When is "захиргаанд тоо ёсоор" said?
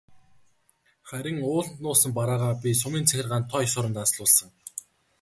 3.09-3.87